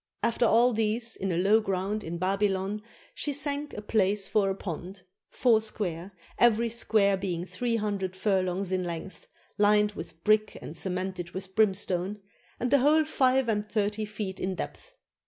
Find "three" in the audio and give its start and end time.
7.45-7.75